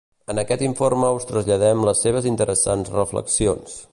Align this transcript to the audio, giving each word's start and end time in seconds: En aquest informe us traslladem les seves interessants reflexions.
En 0.33 0.39
aquest 0.43 0.63
informe 0.67 1.11
us 1.17 1.27
traslladem 1.33 1.85
les 1.89 2.03
seves 2.07 2.31
interessants 2.33 2.93
reflexions. 2.97 3.81